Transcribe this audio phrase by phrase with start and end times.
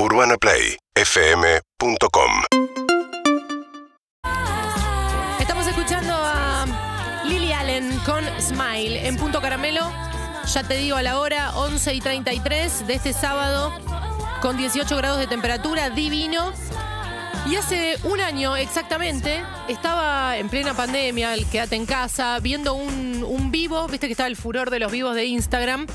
[0.00, 2.30] UrbanaPlayFM.com
[5.40, 6.64] Estamos escuchando a
[7.24, 9.90] Lily Allen con Smile en Punto Caramelo.
[10.54, 13.72] Ya te digo a la hora, 11 y 33 de este sábado,
[14.40, 16.52] con 18 grados de temperatura, divino.
[17.46, 23.24] Y hace un año exactamente, estaba en plena pandemia, el quédate en casa, viendo un,
[23.26, 25.88] un vivo, viste que estaba el furor de los vivos de Instagram,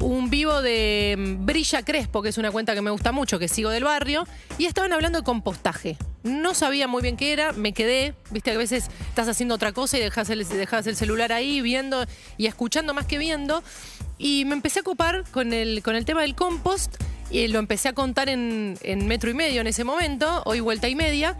[0.00, 3.48] un vivo de mm, Brilla Crespo, que es una cuenta que me gusta mucho, que
[3.48, 4.26] sigo del barrio,
[4.58, 5.96] y estaban hablando de compostaje.
[6.22, 9.72] No sabía muy bien qué era, me quedé, viste que a veces estás haciendo otra
[9.72, 12.04] cosa y dejas el, celular ahí viendo
[12.36, 13.62] y escuchando más que viendo,
[14.18, 16.96] y me empecé a ocupar con el tema del compost
[17.30, 20.88] y lo empecé a contar en, en metro y medio en ese momento, hoy vuelta
[20.88, 21.36] y media,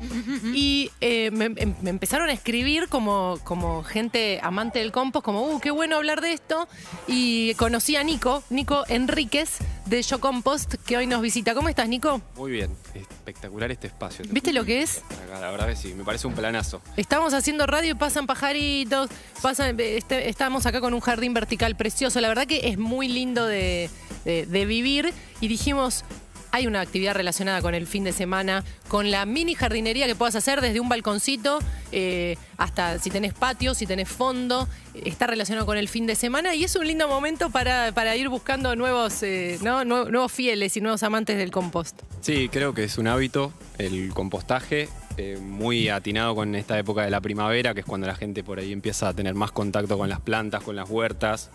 [0.54, 5.42] y eh, me, em- me empezaron a escribir como, como gente amante del compost, como,
[5.42, 6.68] uh, qué bueno hablar de esto,
[7.06, 11.54] y conocí a Nico, Nico Enríquez de Yo Compost, que hoy nos visita.
[11.54, 12.22] ¿Cómo estás, Nico?
[12.36, 14.24] Muy bien, espectacular este espacio.
[14.30, 15.02] ¿Viste lo que es?
[15.24, 16.80] Acá, la verdad que sí, me parece un planazo.
[16.96, 19.10] Estamos haciendo radio y pasan pajaritos,
[19.42, 22.20] pasan, este, estamos acá con un jardín vertical precioso.
[22.20, 23.90] La verdad que es muy lindo de,
[24.24, 26.04] de- vivir y dijimos,
[26.52, 30.34] hay una actividad relacionada con el fin de semana, con la mini jardinería que puedas
[30.34, 31.60] hacer desde un balconcito
[31.92, 34.68] eh, hasta si tenés patio, si tenés fondo,
[35.04, 38.28] está relacionado con el fin de semana y es un lindo momento para, para ir
[38.28, 39.84] buscando nuevos, eh, ¿no?
[39.84, 42.00] Nue- nuevos fieles y nuevos amantes del compost.
[42.20, 47.10] Sí, creo que es un hábito el compostaje, eh, muy atinado con esta época de
[47.10, 50.08] la primavera, que es cuando la gente por ahí empieza a tener más contacto con
[50.08, 51.50] las plantas, con las huertas.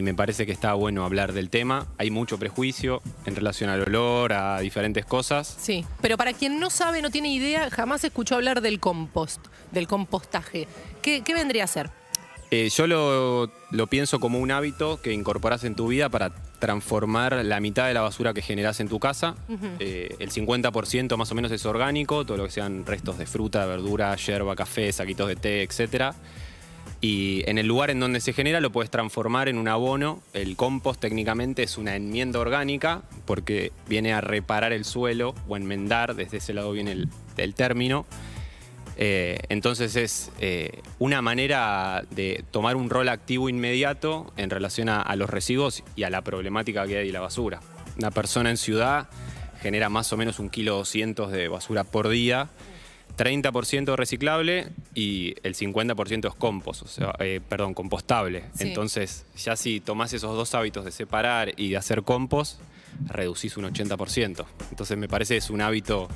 [0.00, 1.86] Y me parece que está bueno hablar del tema.
[1.98, 5.54] Hay mucho prejuicio en relación al olor, a diferentes cosas.
[5.60, 9.86] Sí, pero para quien no sabe, no tiene idea, jamás escuchó hablar del compost, del
[9.86, 10.66] compostaje.
[11.02, 11.90] ¿Qué, qué vendría a ser?
[12.50, 17.44] Eh, yo lo, lo pienso como un hábito que incorporas en tu vida para transformar
[17.44, 19.34] la mitad de la basura que generas en tu casa.
[19.80, 23.66] Eh, el 50% más o menos es orgánico, todo lo que sean restos de fruta,
[23.66, 26.14] verdura, yerba, café, saquitos de té, etc.
[27.00, 30.22] Y en el lugar en donde se genera lo puedes transformar en un abono.
[30.34, 36.14] El compost técnicamente es una enmienda orgánica porque viene a reparar el suelo o enmendar,
[36.14, 38.04] desde ese lado viene el, término.
[38.98, 45.16] Eh, entonces es eh, una manera de tomar un rol activo inmediato en relación a,
[45.16, 47.60] los residuos y a la problemática que hay de la basura.
[47.96, 49.08] Una persona en ciudad
[49.62, 52.50] genera más o menos un kilo 200 de basura por día,
[53.16, 58.44] 30% reciclable y el 50% es compost, o sea, eh, perdón, compostable.
[58.54, 58.68] Sí.
[58.68, 62.60] Entonces ya si tomás esos dos hábitos de separar y de hacer compost,
[63.08, 64.44] reducís un 80%.
[64.70, 66.08] Entonces me parece que es un hábito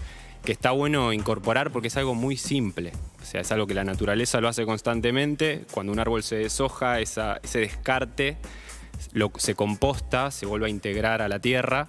[0.44, 2.92] que está bueno incorporar porque es algo muy simple.
[3.22, 5.64] O sea, es algo que la naturaleza lo hace constantemente.
[5.72, 8.36] Cuando un árbol se deshoja, esa- ese descarte
[9.12, 11.88] lo- se composta, se vuelve a integrar a la tierra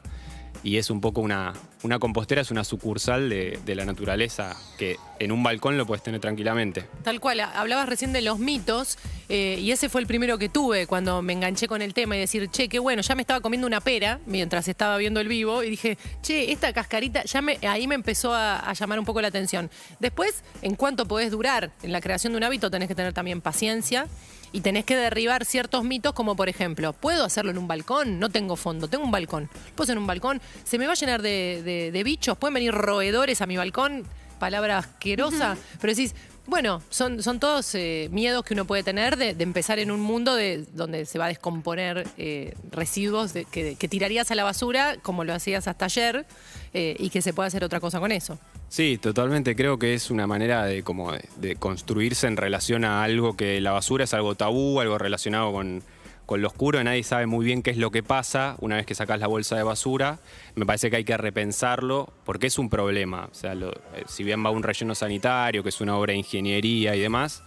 [0.65, 1.53] y es un poco una,
[1.83, 6.19] una compostera, es una sucursal de, la naturaleza que en un balcón lo puedes tener
[6.19, 6.87] tranquilamente.
[7.03, 8.97] Tal cual, hablabas recién de los mitos
[9.29, 12.19] eh, y ese fue el primero que tuve cuando me enganché con el tema y
[12.19, 15.61] decir, che, qué bueno, ya me estaba comiendo una pera mientras estaba viendo el vivo
[15.61, 19.27] y dije, che, esta cascarita, ya ahí me empezó a, a llamar un poco la
[19.27, 19.69] atención.
[19.99, 23.39] Después, en cuánto podés durar en la creación de un hábito, tenés que tener también
[23.39, 24.07] paciencia.
[24.51, 28.19] Y tenés que derribar ciertos mitos como por ejemplo, ¿puedo hacerlo en un balcón?
[28.19, 29.49] No tengo fondo, tengo un balcón.
[29.75, 30.41] ¿Puedo en un balcón?
[30.63, 32.37] ¿Se me va a llenar de, de- de bichos?
[32.37, 34.05] ¿Pueden venir roedores a mi balcón?
[34.39, 35.57] Palabra asquerosa.
[35.81, 36.13] Pero decís,
[36.45, 39.99] bueno, son, son todos eh, miedos que uno puede tener de, de empezar en un
[39.99, 44.43] mundo de, donde se va a descomponer eh, residuos de- que, que tirarías a la
[44.43, 46.25] basura, como lo hacías hasta ayer,
[46.73, 48.37] eh, y que se puede hacer otra cosa con eso.
[48.69, 49.55] Sí, totalmente.
[49.55, 53.71] Creo que es una manera de, como de, construirse en relación a algo que la
[53.71, 55.83] basura es algo tabú, algo relacionado con,
[56.25, 56.83] con lo oscuro.
[56.83, 59.55] Nadie sabe muy bien qué es lo que pasa una vez que sacas la bolsa
[59.55, 60.19] de basura.
[60.55, 63.29] Me parece que hay que repensarlo porque es un problema.
[63.31, 66.95] O sea, eh, si bien va un relleno sanitario, que es una obra de ingeniería
[66.95, 67.43] y demás,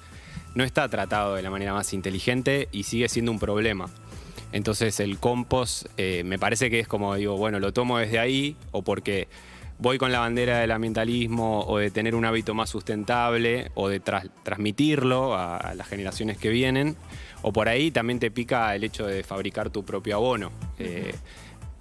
[0.55, 3.91] no está tratado de la manera más inteligente y sigue siendo un problema.
[4.53, 8.57] Entonces el compost eh, me parece que es como digo, bueno, lo tomo desde ahí
[8.73, 9.29] o porque
[9.79, 14.01] voy con la bandera del ambientalismo o de tener un hábito más sustentable o de
[14.01, 16.97] tras- transmitirlo a, a las generaciones que vienen.
[17.43, 20.51] O por ahí también te pica el hecho de fabricar tu propio abono.
[20.79, 21.15] Eh,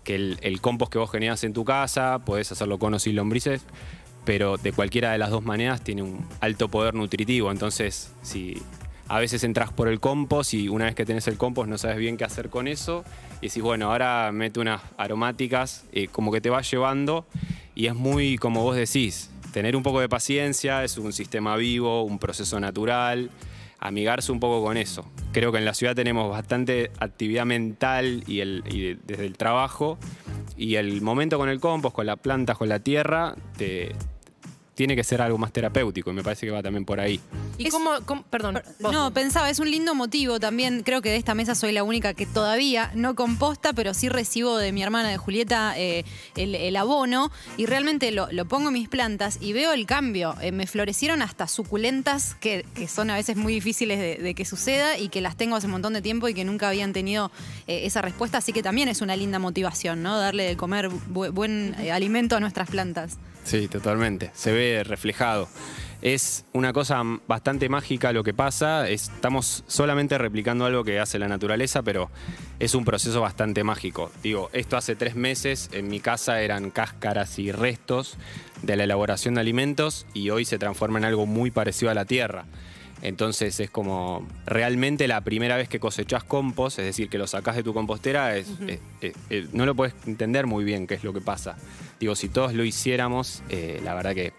[0.03, 3.15] que el, el compost que vos generas en tu casa, podés hacerlo con o sin
[3.15, 3.63] lombrices,
[4.23, 7.51] pero de cualquiera de las dos maneras tiene un alto poder nutritivo.
[7.51, 8.61] Entonces, si
[9.09, 11.97] a veces entras por el compost y una vez que tenés el compost no sabes
[11.97, 13.03] bien qué hacer con eso,
[13.41, 17.25] y decís, bueno, ahora mete unas aromáticas, eh, como que te va llevando,
[17.77, 22.01] y es muy, como vos decís, tener un poco de paciencia, es un sistema vivo,
[22.03, 23.29] un proceso natural,
[23.79, 25.06] amigarse un poco con eso.
[25.31, 30.00] Creo que en la ciudad tenemos bastante actividad mental y, el- desde el trabajo
[30.59, 33.94] Y el momento con el compost, con las plantas, con la tierra, te,
[34.74, 37.19] tiene que ser algo más terapéutico y me parece que va también por ahí.
[37.57, 38.62] ¿Y Es- cómo, cómo- Perdón.
[38.80, 38.92] vos.
[38.92, 40.83] No, pensaba, es un lindo motivo también.
[40.83, 44.57] Creo que de esta mesa soy la única que todavía no composta, pero sí recibo
[44.57, 46.06] de mi hermana de Julieta eh,
[46.36, 50.36] el, el abono y realmente lo, lo pongo en mis plantas y veo el cambio.
[50.42, 54.45] Eh, me florecieron hasta suculentas que, que son a veces muy difíciles de, de que
[54.45, 57.31] suceda y que las tengo hace un montón de tiempo y que nunca habían tenido
[57.68, 58.38] eh, esa respuesta.
[58.38, 60.18] Así que también es una linda motivación, ¿no?
[60.19, 63.18] Darle de comer bu- buen eh, alimento a nuestras plantas.
[63.44, 64.31] Sí, totalmente.
[64.36, 65.48] Se ve reflejado.
[66.01, 68.88] Es una cosa bastante mágica lo que pasa.
[68.88, 72.11] Estamos solamente replicando algo que hace la naturaleza, pero
[72.59, 74.11] es un proceso bastante mágico.
[74.21, 78.17] Digo, esto hace tres meses en mi casa eran cáscaras y restos
[78.61, 82.05] de la elaboración de alimentos y hoy se transforma en algo muy parecido a la
[82.05, 82.45] tierra.
[83.01, 87.55] Entonces es como realmente la primera vez que cosechás compost, es decir, que lo sacás
[87.55, 91.03] de tu compostera, es, eh, eh, eh, no lo puedes entender muy bien qué es
[91.03, 91.57] lo que pasa.
[92.00, 94.33] Digo, si todos lo hiciéramos, eh, la verdad que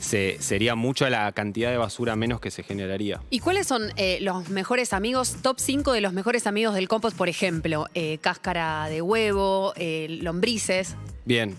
[0.00, 3.20] se- sería mucho la cantidad de basura menos que se generaría.
[3.30, 7.16] ¿Y cuáles son eh, los mejores amigos, top 5 de los mejores amigos del compost,
[7.16, 7.86] por ejemplo?
[7.94, 10.96] Eh, cáscara de huevo, eh, lombrices.
[11.24, 11.54] Bien,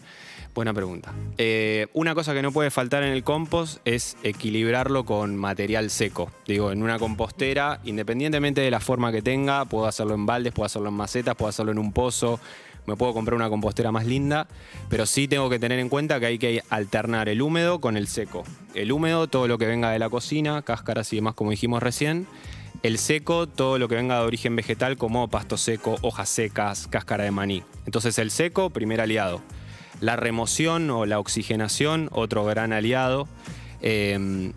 [0.53, 1.13] buena pregunta.
[1.38, 6.31] Eh, una cosa que no puede faltar en el compost es equilibrarlo con material seco.
[6.47, 10.65] Digo, en una compostera, independientemente de la forma que tenga, puedo hacerlo en baldes, puedo
[10.65, 12.39] hacerlo en macetas, puedo hacerlo en un pozo,
[12.85, 14.47] me puedo comprar una compostera más linda,
[14.89, 18.07] pero sí tengo que tener en cuenta que hay que alternar el húmedo con el
[18.07, 18.43] seco.
[18.73, 22.27] El húmedo, todo lo que venga de la cocina, cáscaras y demás, como dijimos recién.
[22.83, 27.23] El seco, todo lo que venga de origen vegetal, como pasto seco, hojas secas, cáscara
[27.23, 27.63] de maní.
[27.85, 29.41] Entonces el seco, primer aliado.
[29.99, 33.27] La remoción o la oxigenación, otro gran aliado.
[33.81, 34.51] Eh,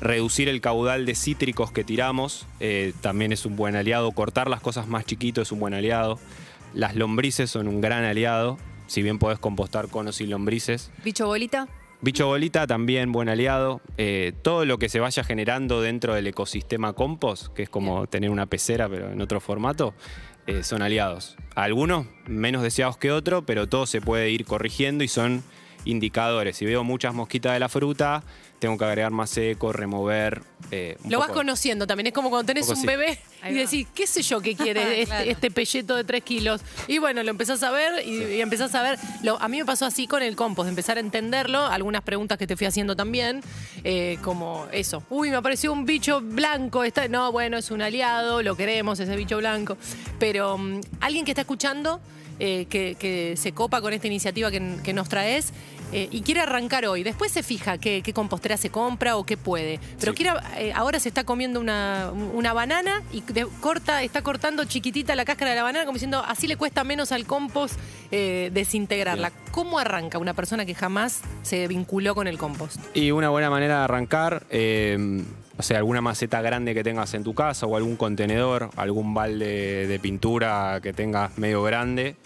[0.00, 4.10] reducir el caudal de cítricos que tiramos, eh, también es un buen aliado.
[4.12, 6.18] Cortar las cosas más chiquito es un buen aliado.
[6.74, 10.90] Las lombrices son un gran aliado, si bien podés compostar conos y lombrices.
[11.04, 11.68] Bicho bolita.
[12.00, 13.80] Bicho bolita también buen aliado.
[13.96, 18.30] Eh, todo lo que se vaya generando dentro del ecosistema compost, que es como tener
[18.30, 19.94] una pecera pero en otro formato,
[20.46, 21.36] eh, son aliados.
[21.54, 25.42] Algunos menos deseados que otros, pero todo se puede ir corrigiendo y son
[25.88, 26.56] indicadores.
[26.56, 28.22] Si veo muchas mosquitas de la fruta,
[28.58, 30.42] tengo que agregar más seco, remover.
[30.70, 32.08] eh, un Lo vas conociendo también.
[32.08, 32.86] Es como cuando tenés un sí.
[32.86, 33.60] bebé Ahí y va.
[33.62, 35.30] decís, ¿qué sé yo qué quiere este, Claro.
[35.30, 36.60] este pelleto de 3 kilos?
[36.88, 38.98] Y bueno, lo empezás a ver y, y empezás a ver.
[39.22, 41.64] Lo, a mí me pasó así con el compost, de empezar a entenderlo.
[41.66, 43.40] Algunas preguntas que te fui haciendo también,
[43.84, 45.02] eh, como eso.
[45.08, 46.84] Uy, me apareció un bicho blanco.
[46.84, 49.78] Está, no, bueno, es un aliado, lo queremos, ese bicho blanco.
[50.18, 52.00] Pero mm, alguien que está escuchando,
[52.40, 55.52] eh, que, que se copa con esta iniciativa que, que nos traes.
[55.92, 59.36] Eh, y quiere arrancar hoy, después se fija qué, qué compostera se compra o qué
[59.36, 59.80] puede.
[59.98, 60.16] Pero Sí.
[60.22, 65.14] quiere eh, ahora se está comiendo una, una banana y de- corta, está cortando chiquitita
[65.16, 67.78] la cáscara de la banana, como diciendo, así le cuesta menos al compost
[68.10, 69.32] eh, desintegrarla.
[69.50, 72.80] ¿Cómo arranca una persona que jamás se vinculó con el compost?
[72.94, 74.44] Y una buena manera de arrancar,
[75.58, 79.86] o sea, alguna maceta grande que tengas en tu casa o algún contenedor, algún balde
[79.86, 82.16] de pintura que tengas medio grande.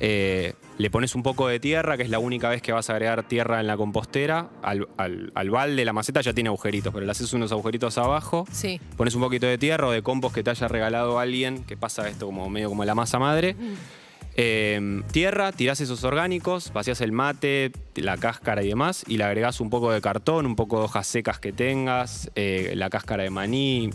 [0.00, 2.94] eh, le pones un poco de tierra, que es la única vez que vas a
[2.94, 4.48] agregar tierra en la compostera.
[4.62, 8.44] Al, al- al balde, la maceta ya tiene agujeritos, pero le haces unos agujeritos abajo.
[8.50, 8.80] Sí.
[8.96, 12.08] Pones un poquito de tierra o de compost que te haya regalado alguien, que pasa
[12.08, 13.54] esto como medio como la masa madre.
[14.36, 19.60] Eh, tierra, tirás esos orgánicos, vacías el mate, la cáscara y demás, y le agregás
[19.60, 23.30] un poco de cartón, un poco de hojas secas que tengas, eh, la cáscara de
[23.30, 23.90] maní,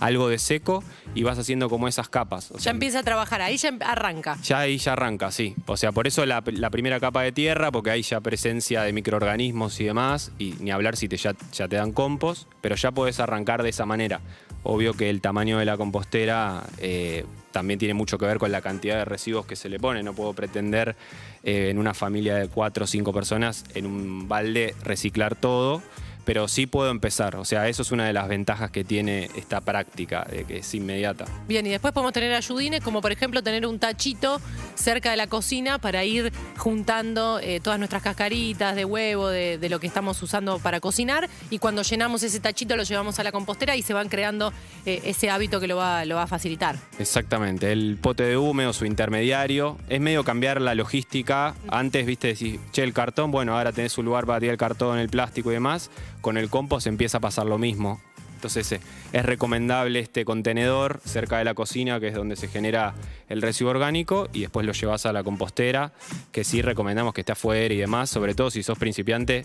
[0.00, 0.82] algo de seco,
[1.14, 2.50] y vas haciendo como esas capas.
[2.50, 4.36] O Ya sea, empieza a trabajar, ahí ya em- arranca.
[4.42, 5.54] ya ahí ya arranca, sí.
[5.66, 8.92] O sea, por eso la, la primera capa de tierra, porque hay ya presencia de
[8.92, 12.90] microorganismos y demás, y ni hablar si te, ya, ya te dan compost, pero ya
[12.90, 14.20] podés arrancar de esa manera.
[14.64, 18.60] Obvio que el tamaño de la compostera eh, también tiene mucho que ver con la
[18.62, 20.04] cantidad de residuos que se le pone.
[20.04, 20.94] No puedo pretender
[21.42, 25.82] eh, en una familia de cuatro o cinco personas en un balde reciclar todo.
[26.24, 29.60] Pero sí puedo empezar, o sea, eso es una de las ventajas que tiene esta
[29.60, 31.24] práctica, de que es inmediata.
[31.48, 34.40] Bien, y después podemos tener ayudines, como por ejemplo tener un tachito
[34.74, 39.68] cerca de la cocina para ir juntando eh, todas nuestras cascaritas de huevo, de, de
[39.68, 41.28] lo que estamos usando para cocinar.
[41.50, 44.52] Y cuando llenamos ese tachito lo llevamos a la compostera y se van creando
[44.86, 46.76] eh, ese hábito que lo va, lo va a facilitar.
[46.98, 51.54] Exactamente, el pote de húmedo, su intermediario, es medio cambiar la logística.
[51.68, 54.98] Antes, viste, decís, che, el cartón, bueno, ahora tenés un lugar para tirar el cartón,
[54.98, 55.90] el plástico y demás.
[56.22, 58.00] Con el compost empieza a pasar lo mismo.
[58.36, 58.80] Entonces eh,
[59.12, 62.94] es recomendable este contenedor cerca de la cocina, que es donde se genera
[63.28, 65.92] el residuo orgánico, y después lo llevas a la compostera,
[66.32, 69.44] que sí recomendamos que esté afuera y demás, sobre todo si sos principiante,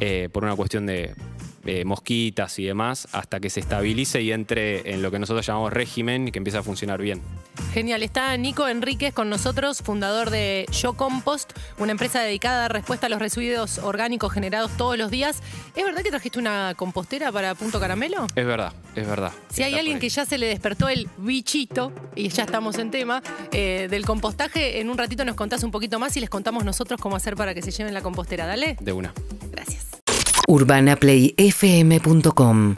[0.00, 1.14] eh, por una cuestión de,
[1.64, 5.72] eh, mosquitas y demás, hasta que se estabilice y entre en lo que nosotros llamamos
[5.72, 7.22] régimen y que empiece a funcionar bien.
[7.72, 12.72] Genial, está Nico Enríquez con nosotros, fundador de Yo Compost, una empresa dedicada a dar
[12.72, 15.42] respuesta a los residuos orgánicos generados todos los días.
[15.74, 18.26] ¿Es verdad que trajiste una compostera para Punto Caramelo?
[18.34, 19.32] Es verdad, es verdad.
[19.50, 23.22] Si hay alguien que ya se le despertó el bichito, y ya estamos en tema,
[23.52, 27.00] eh, del compostaje, en un ratito nos contás un poquito más y les contamos nosotros
[27.00, 28.46] cómo hacer para que se lleven la compostera.
[28.46, 28.76] Dale.
[28.80, 29.12] De una.
[29.50, 29.81] Gracias.
[30.48, 32.74] urbanaplayfm.com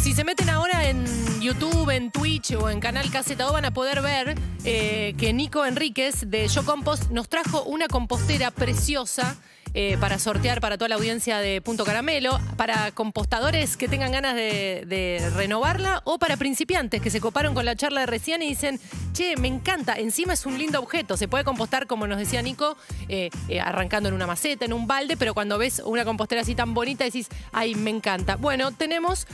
[0.00, 1.04] Si se meten ahora en
[1.40, 4.34] YouTube, en Twitch o en Canal Casetado van a poder ver
[4.64, 9.36] eh, que Nico Enríquez de Yo Compost nos trajo una compostera preciosa
[9.76, 14.36] eh, para sortear para toda la audiencia de Punto Caramelo, para compostadores que tengan ganas
[14.36, 18.78] de, renovarla o para principiantes que se coparon con la charla de recién y dicen,
[19.12, 22.76] che, me encanta, encima es un lindo objeto, se puede compostar, como nos decía Nico,
[23.08, 26.54] eh, eh, arrancando en una maceta, en un balde, pero cuando ves una compostera así
[26.54, 28.36] tan bonita decís, ay, me encanta.
[28.36, 29.26] Bueno, tenemos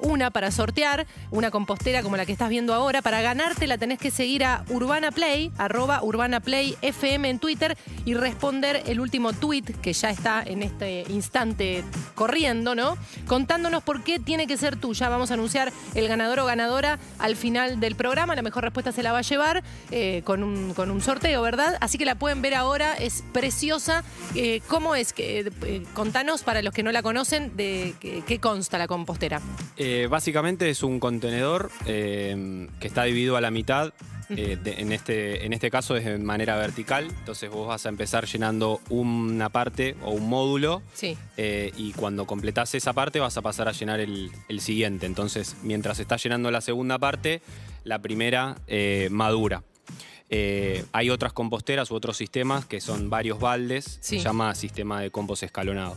[0.00, 3.02] una para sortear, una compostera como la que estás viendo ahora.
[3.02, 7.76] Para ganarte la tenés que seguir a Urbana Play, arroba Urbana Play FM en Twitter
[8.04, 12.96] y responder el último tweet que ya está en este instante corriendo, ¿no?
[13.26, 15.08] Contándonos por qué tiene que ser tuya.
[15.08, 18.34] Vamos a anunciar el ganador o ganadora al final del programa.
[18.34, 21.76] La mejor respuesta se la va a llevar eh, con, un, con un sorteo, ¿verdad?
[21.80, 24.04] Así que la pueden ver ahora, es preciosa.
[24.34, 25.12] Eh, ¿Cómo es?
[25.12, 29.40] que eh, Contanos para los que no la conocen de qué- consta la compostera.
[30.08, 33.92] Básicamente es un contenedor que está dividido a la mitad.
[34.36, 37.88] Eh, de- en, este, en este caso es de manera vertical, entonces vos vas a
[37.88, 41.16] empezar llenando una parte o un módulo Sí.
[41.36, 45.06] eh, y cuando completás esa parte vas a pasar a llenar el, el siguiente.
[45.06, 47.42] Entonces, mientras estás llenando la segunda parte,
[47.84, 49.62] la primera eh, madura.
[50.34, 54.16] Eh, hay otras composteras u otros sistemas que son varios baldes, Sí.
[54.18, 55.94] se llama sistema de compost escalonado.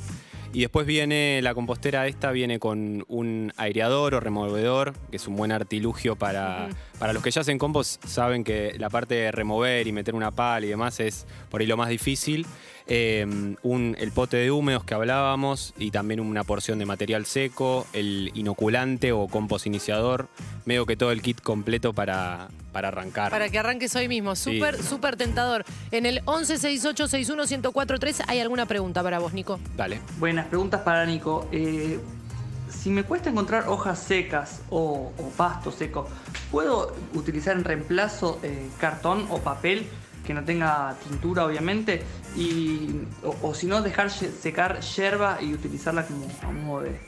[0.56, 5.36] Y después viene la compostera esta, viene con un aireador o removedor, que es un
[5.36, 9.86] buen artilugio para, para los que ya hacen compost, saben que la parte de remover
[9.86, 12.46] y meter una pala y demás es por ahí lo más difícil.
[12.88, 17.88] Eh, un- el pote de húmedos que hablábamos y también una porción de material seco,
[17.94, 20.27] el inoculante o compost iniciador,
[20.65, 23.32] medio que todo el kit completo para, para arrancar.
[23.32, 24.36] Para que arranques hoy mismo.
[24.36, 24.60] Sí.
[24.88, 25.65] Súper tentador.
[25.92, 29.60] En el 1168611043 hay alguna pregunta para vos, Nico.
[29.75, 30.00] Dale.
[30.20, 31.48] Buenas preguntas para Nico.
[31.51, 32.00] Eh,
[32.70, 36.08] si me cuesta encontrar hojas secas o, o pasto seco,
[36.51, 39.88] ¿puedo utilizar en reemplazo eh, cartón o papel
[40.25, 42.01] que no tenga tintura, obviamente?
[42.36, 42.89] Y,
[43.24, 47.00] o, o si no, dejar secar yerba y utilizarla como a modo de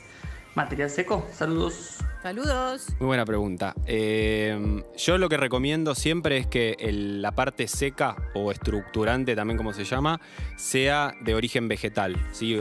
[0.54, 1.26] material seco.
[1.32, 1.96] Saludos.
[2.22, 2.88] Saludos.
[2.98, 3.74] Muy buena pregunta.
[3.86, 9.56] Eh, yo lo que recomiendo siempre es que el- la parte seca o estructurante, también
[9.56, 10.20] como se llama,
[10.56, 12.16] sea de origen vegetal.
[12.32, 12.58] ¿sí?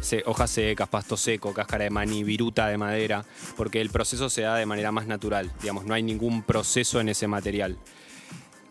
[0.00, 3.24] Se- hojas secas, pasto seco, cáscara de maní, viruta de madera,
[3.56, 5.50] porque el proceso se da de manera más natural.
[5.62, 7.78] Digamos, no hay ningún proceso en ese material.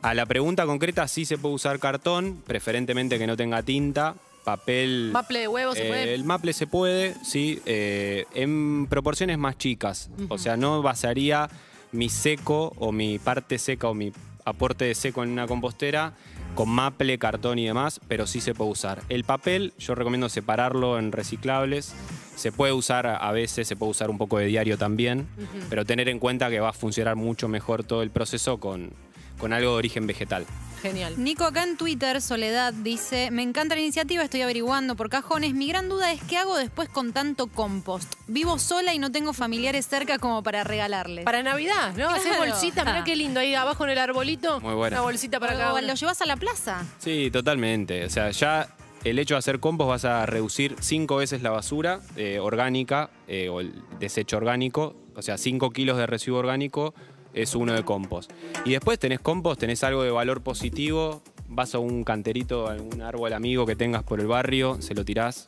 [0.01, 5.09] A la pregunta concreta, sí se puede usar cartón, preferentemente que no tenga tinta, papel.
[5.11, 6.13] Maple de huevo se Eh, puede.
[6.13, 10.09] El maple se puede, sí, eh, en proporciones más chicas.
[10.29, 11.49] O sea, no basaría
[11.91, 14.11] mi seco o mi parte seca o mi
[14.45, 16.13] aporte de seco en una compostera
[16.55, 19.01] con maple, cartón y demás, pero sí se puede usar.
[19.09, 21.93] El papel, yo recomiendo separarlo en reciclables.
[22.35, 25.27] Se puede usar a a veces, se puede usar un poco de diario también,
[25.69, 28.91] pero tener en cuenta que va a funcionar mucho mejor todo el proceso con,
[29.37, 30.45] con algo de origen vegetal.
[30.81, 31.15] Genial.
[31.17, 35.55] Nico, acá en Twitter, Soledad dice, me encanta la iniciativa, estoy averiguando por cajones.
[35.55, 38.13] Mi gran duda es qué hago después con tanto compost.
[38.27, 41.25] Vivo sola y no tengo familiares cerca como para regalarles.
[41.25, 42.09] Para Navidad, ¿no?
[42.09, 42.51] Hacer Claro.
[42.51, 43.39] bolsita, mirá qué lindo.
[43.39, 44.59] Ahí abajo en el arbolito.
[44.61, 44.97] Muy buena.
[44.97, 45.87] Una bolsita para cada O uno.
[45.87, 46.85] lo llevas a la plaza.
[46.99, 48.05] Sí, totalmente.
[48.05, 48.69] O sea, ya
[49.03, 53.49] el hecho de hacer compost vas a reducir cinco veces la basura eh, orgánica eh,
[53.49, 54.95] o el desecho orgánico.
[55.15, 56.93] O sea, 5 kilos de residuo orgánico
[57.41, 58.31] es uno de compost.
[58.65, 61.21] Y después tenés compost, tenés algo de valor positivo.
[61.49, 65.05] Vas a un canterito, a un árbol amigo que tengas por el barrio, se lo
[65.05, 65.45] tirás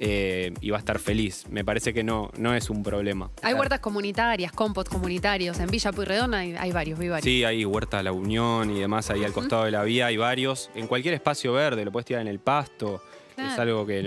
[0.00, 1.44] eh, y va a estar feliz.
[1.50, 3.30] Me parece que no, no es un problema.
[3.42, 5.60] Hay huertas comunitarias, compost comunitarios.
[5.60, 7.24] En Villa Pueyrredón hay, hay varios, vi varios.
[7.24, 10.70] Sí, hay Huerta La Unión y demás ahí al costado de la vía, hay varios.
[10.74, 13.02] En cualquier espacio verde, lo puedes tirar en el pasto.
[13.30, 13.62] Es Claro.
[13.62, 14.02] algo que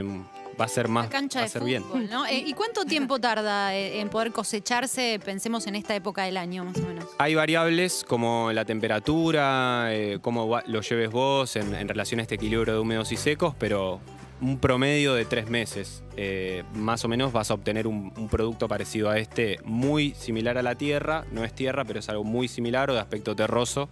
[0.59, 2.09] va a ser más, cancha va a de ser fútbol, bien.
[2.09, 2.25] ¿no?
[2.25, 5.19] Eh, ¿Y cuánto tiempo tarda eh, en poder cosecharse?
[5.23, 7.05] Pensemos en esta época del año, más o menos.
[7.17, 12.23] Hay variables como la temperatura, eh, cómo va- lo lleves vos en, en relación a
[12.23, 13.99] este equilibrio de húmedos y secos, pero
[14.41, 16.03] un promedio de tres meses.
[16.17, 20.57] eh, más o menos vas a obtener un, un producto parecido a este, muy similar
[20.57, 21.25] a la tierra.
[21.31, 23.89] No es tierra, pero es algo muy similar o de aspecto terroso.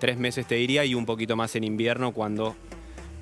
[0.00, 2.56] Tres meses te diría y un poquito más en invierno cuando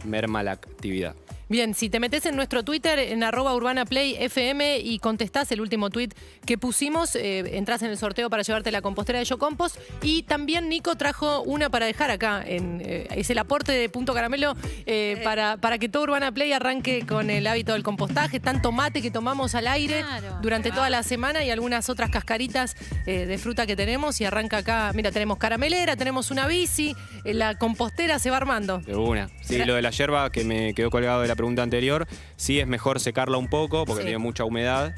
[0.05, 1.15] merma la actividad.
[1.51, 6.11] Bien, si te metes en nuestro Twitter, en arroba urbanaplayfm y contestás el último tweet
[6.47, 9.77] que pusimos, eh, entras en el sorteo para llevarte la compostera de Yo Compost.
[10.01, 12.41] Y también Nico trajo una para dejar acá.
[12.47, 14.55] En, eh, es el aporte de Punto Caramelo
[14.87, 18.39] eh, para, para que todo Urbana Play arranque con el hábito del compostaje.
[18.39, 20.39] Tanto mate que tomamos al aire Claro.
[20.43, 22.77] durante toda la semana y algunas otras cascaritas
[23.07, 24.21] eh, de fruta que tenemos.
[24.21, 28.79] Y arranca acá, mira, tenemos caramelera, tenemos una bici, eh, la compostera se va armando.
[28.79, 29.29] De una.
[29.43, 32.07] Sí, lo de la yerba que me quedó colgado de la pregunta anterior,
[32.37, 34.07] sí es mejor secarla un poco porque Sí.
[34.09, 34.95] tiene mucha humedad.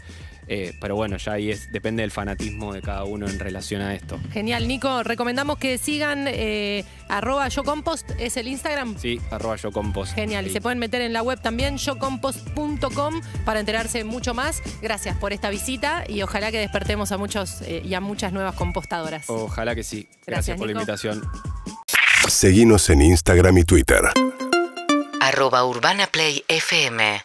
[0.48, 3.94] eh, pero bueno, ya ahí es, depende del fanatismo de cada uno en relación a
[3.94, 4.18] esto.
[4.32, 5.04] Genial, Nico.
[5.04, 8.98] Recomendamos que sigan eh, arroba yo compost, es el Instagram.
[8.98, 10.14] Sí, arroba yo compost.
[10.14, 14.60] Genial, y se pueden meter en la web también, yocompost.com, para enterarse mucho más.
[14.82, 18.56] Gracias por esta visita y ojalá que despertemos a muchos eh, y a muchas nuevas
[18.56, 19.30] compostadoras.
[19.30, 20.08] Ojalá que sí.
[20.26, 20.74] Gracias, Gracias, por Nico.
[20.78, 21.22] la invitación.
[22.28, 24.02] Seguinos en Instagram y Twitter.
[25.22, 27.22] Arroba Urbana Play FM